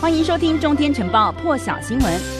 [0.00, 2.37] 欢迎收听《中天晨报》破晓新闻。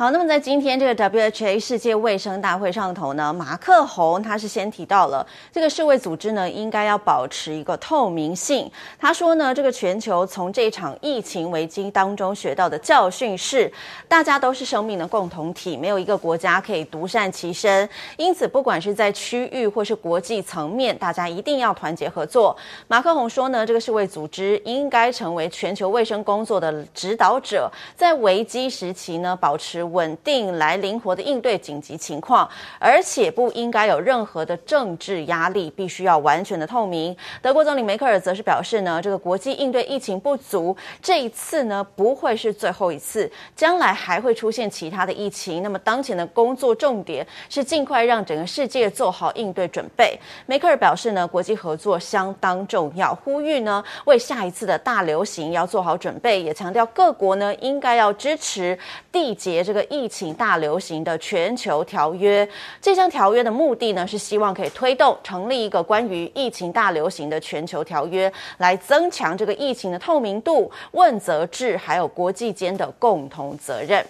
[0.00, 8.72] 好，那么在今天这个 WHA 世界卫生大会上头呢，马克宏他是先提到了这个世卫组织呢应该要保持一个透明性。
[8.98, 13.70] 他说呢，这个全球从这场疫情危机当中学到的教训是，
[14.08, 17.86] 大家都是生命的共同体，没有一个国家可以独善其身。
[18.16, 22.56] 因此，不管是在区域或是国际层面，大家一定要团结合作。
[22.88, 29.89] 马克宏说呢，这个世卫组织应该成为全球卫生工作的指导者，在危机时期呢保持。
[29.92, 37.16] 稳定来灵活的应对紧急情况，而且不应该有任何的政治压力，必须要完全的透明。
[37.42, 45.62] 德国总理梅克尔则是表示呢，这个国际应对疫情不足，这一次呢不会是最后一次，将来还会出现其他的疫情。
[45.62, 50.18] 那么当前的工作重点是尽快让整个世界做好应对准备。
[50.46, 58.78] 梅克尔表示呢，国际合作相当重要，呼吁呢为下一次的大流行要做好准备，也强调各国呢应该要支持
[59.12, 59.79] 缔结这个。
[59.84, 62.48] 疫情大流行的全球条约，
[62.80, 74.04] 这项条约的目的呢，是希望可以推动成立一个关于疫情大流行的全球条约，来增强这个疫情的透明度、问责制，还有国际间的共同责任。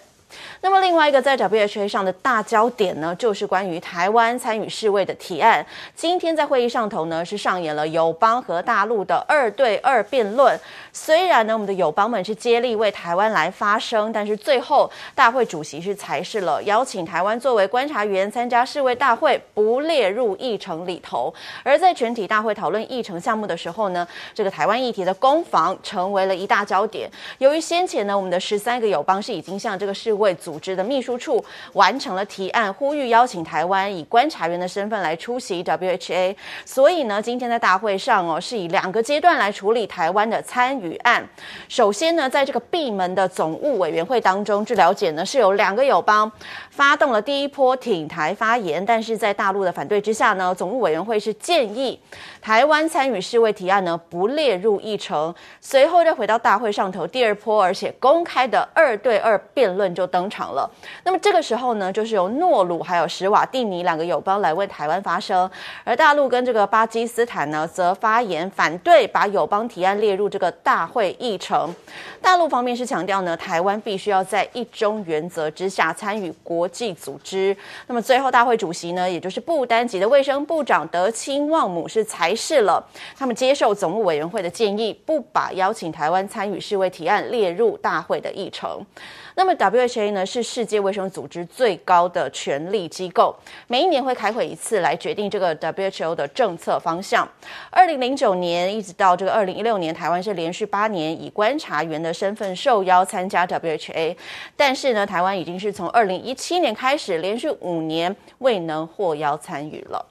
[0.61, 5.65] 那么另外一个在 WHA 上的大焦点呢，就是关于台湾参与世卫的提案。
[5.95, 10.57] 今天在会议上头呢，是上演了友邦和大陆的二对二辩论。
[10.93, 21.33] 虽然呢，我们的友邦们是接力为台湾来发声，但是最后大会主席是裁示了邀请台湾作为观察员参加世卫大会，不列入议程里头。
[21.63, 27.09] 而在全体大会讨论议程项目的时候呢，这个台湾议题的攻防成为了一大焦点。
[27.37, 36.35] 由于先前呢，我们的十三个友邦是已经向这个世卫为组织的秘书处完成了提案，呼吁邀请台湾以观察员的身份来出席 WHA。
[36.63, 41.27] 所以呢，今天在大会上哦，是以两个阶段来处理台湾的参与案。
[41.67, 46.31] 首先呢，在这个闭门的总务委员会当中，据了解呢，是有两个友邦
[46.69, 51.99] 发动了第一波挺台发言，但是在大陆的反对之下呢，总务委员会是建议
[52.39, 55.33] 台湾参与世卫提案呢不列入议程。
[55.59, 60.69] 随后再回到大会上头，第二波而且公开的二对二辩论就登场了。
[61.03, 65.49] 那么这个时候呢，就是由诺鲁还有史瓦蒂尼两个友邦来为台湾发声，
[65.83, 71.73] 而大陆跟这个巴基斯坦呢，则发言反对把友邦提案列入这个大会议程。
[72.21, 77.55] 大陆方面是强调呢，台湾必须要在一中原则之下参与国际组织。
[77.87, 82.83] 那么最后大会主席呢，也就是不丹籍的卫生部长德清旺姆是裁示了，
[83.17, 88.85] 他们接受总务委员会的建议，不把邀请台湾参与世卫提案列入大会的议程。
[89.33, 93.35] 那么 W H A 呢，是世界卫生组织最高的权力机构，
[93.67, 97.27] 每一年会开会一次来决定这个 WHO 的政策方向。
[97.69, 104.15] 二零零九年一直到这个二零一六年，台湾是连续八年以观察员的身份受邀参加 WHA，
[104.57, 110.03] 但是呢，台湾已经是从二零一七年开始连续五年未能获邀参与了。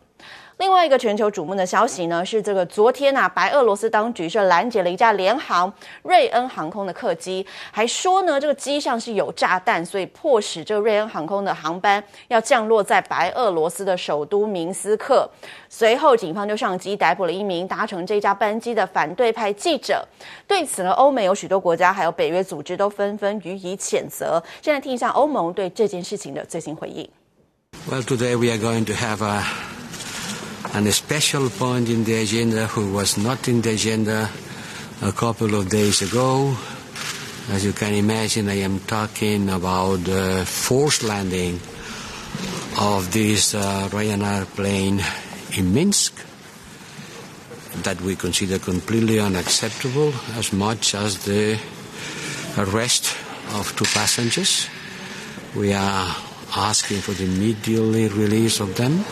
[0.61, 5.73] 另外一个全球瞩目的消息呢，是这个昨天啊，白俄罗斯当局是拦截了一架联航
[6.03, 15.27] 瑞恩航空的客机，还说呢，这个机上是有炸弹，所以迫使这个瑞恩航空的航班要降落在白俄罗斯的首都明斯克。
[15.71, 20.07] 随后，警方就上机逮捕了一名搭乘这架班机的反对派记者。
[20.47, 24.43] 对此呢，欧美有许多国家还有北约组织都纷纷予以谴责。
[24.61, 27.09] 现在听一下欧盟对这件事情的最新回应。
[27.89, 29.43] Well, today we are going to have a
[30.73, 34.31] And a special point in the agenda who was not in the agenda
[35.03, 36.57] a couple of days ago.
[37.51, 41.59] As you can imagine, I am talking about the forced landing
[42.81, 45.03] of this uh, Ryanair plane
[45.57, 46.15] in Minsk
[47.83, 51.59] that we consider completely unacceptable as much as the
[52.59, 53.17] arrest
[53.55, 54.69] of two passengers.
[55.57, 56.15] We are
[56.57, 59.05] asking for the immediate release of them.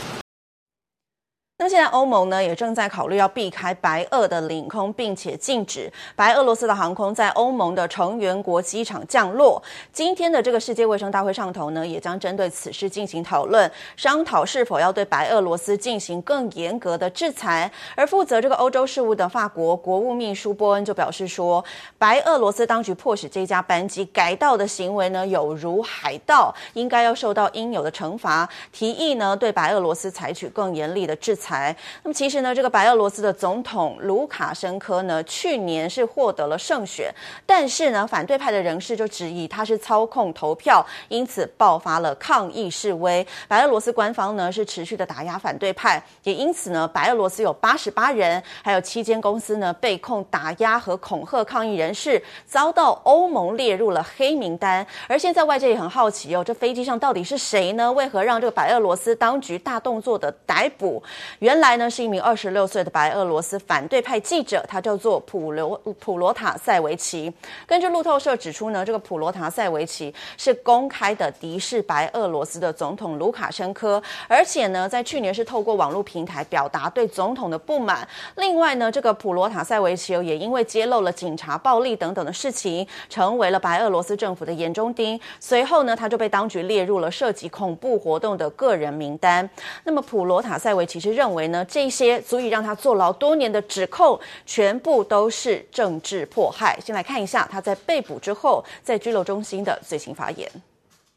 [1.60, 9.60] 那现在欧盟呢也正在考虑要避开白俄的领空，并且禁止白俄罗斯的航空在欧盟的成员国机场降落。
[9.92, 17.68] 今天的这个世界卫生大会上头呢，也将针对此事进行讨论，商讨是否要对白俄罗斯进行更严格的制裁。
[17.96, 21.64] 而负责这个欧洲事务的法国国务秘书波恩就表示说，
[21.98, 28.48] 白俄罗斯当局迫使这架班机改道的行为呢，有如海盗，应该要受到应有的惩罚。
[28.70, 31.47] 提议呢，对白俄罗斯采取更严厉的制裁。
[31.48, 31.74] 裁。
[32.02, 37.10] 那么其实呢，这个白俄罗斯的总统卢卡申科呢，去年是获得了胜选，
[37.46, 43.26] 但是呢，反对派的人士就质疑他是操控投票，因此爆发了抗议示威。
[43.48, 54.86] 白俄罗斯官方呢是持续的打压反对派，也因此呢，白俄罗斯有八十八人，还有七间公司呢被控打压和恐吓抗议人士，遭到欧盟列入了黑名单。
[55.08, 57.90] 而现在外界也很好奇哦，这飞机上到底是谁呢？
[57.92, 61.02] 为何让这个白俄罗斯当局大动作的逮捕？
[61.40, 67.32] 原来呢是一名二十六岁的白俄罗斯反对派记者，他叫做普罗普罗塔塞维奇。
[67.64, 78.06] 根据路透社指出呢，这个普罗塔塞维奇是公开的敌视白俄罗斯的总统卢卡申科，而且呢在去年是透过网络平台表达对总统的不满。
[78.34, 85.18] 另外呢，这个普罗塔塞维奇也因为揭露了警察暴力等等的事情，成为了白俄罗斯政府的眼中钉。
[85.38, 89.48] 随后呢，他就被当局列入了涉及恐怖活动的个人名单。
[89.84, 96.79] 那么普罗塔塞维奇是认为呢，这些足以让他坐牢多年的指控，全部都是政治迫害。
[96.85, 100.49] 先来看一下他在被捕之后在拘留中心的最新发言。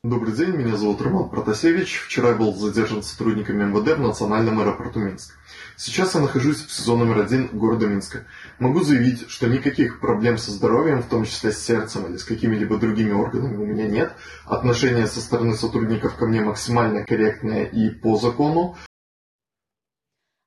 [0.03, 1.99] Добрый день, меня зовут Роман Протасевич.
[2.07, 5.35] Вчера я был задержан сотрудниками МВД в национальном аэропорту Минск.
[5.77, 8.25] Сейчас я нахожусь в СИЗО номер один города Минска.
[8.61, 12.77] Могу заявить, что никаких проблем со здоровьем, в том числе с сердцем или с какими-либо
[12.77, 14.13] другими органами у меня нет.
[14.45, 18.77] Отношение со стороны сотрудников ко мне максимально корректное и по закону.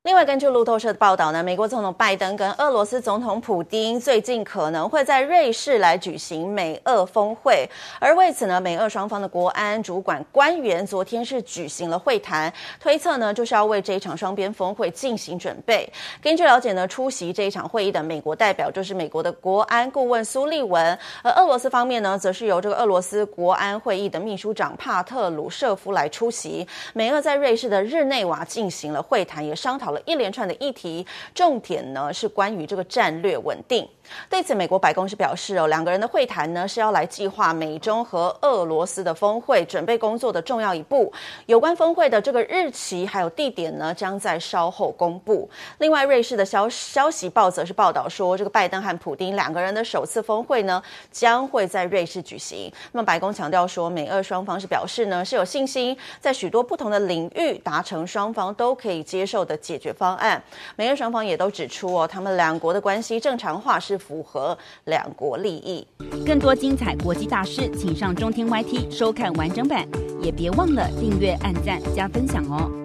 [0.05, 7.67] 另外，根据路透社的报道呢，美国总统拜登跟俄罗斯总统普丁最近可能会在瑞士来举行美俄峰会，
[7.99, 15.91] 而为此呢，美俄双方的国安主管官员昨天是举行了会谈，推测呢就是要为这一场双边峰会进行准备。
[16.21, 26.67] 根据了解呢，出席这一场会议的美国代表就是美国的国安顾问苏利文，而俄罗斯方面呢，则是由这个俄罗斯国安会议的秘书长帕特鲁舍夫来出席。
[26.93, 33.87] 美俄在瑞士的日内瓦进行了会谈，也商讨一连串的议题，重点呢是关于这个战略稳定。
[34.29, 41.11] 对此，美国白宫是表示哦，两个人的会谈呢是要来计划美中和俄罗斯的峰会准备工作的重要一步。
[41.47, 45.49] 有关峰会的这个日期还有地点呢，将在稍后公布。
[45.79, 50.81] 另外，瑞士的消消息报则是报道说，这个拜登和普丁两个人的首次峰会呢
[51.11, 52.71] 将会在瑞士举行。
[52.91, 60.41] 那么，白宫强调说，美俄双方是表示呢是有信心在许多不同的领域达成双方都可以接受的解决方案。
[60.75, 63.94] 美俄双方也都指出哦，他们两国的关系正常化是。
[63.97, 65.85] 符合两国利益。
[66.25, 69.87] 更多精彩国际大师，请上中天 YT 收看完整版，
[70.21, 72.84] 也别忘了订阅、按赞、加分享哦。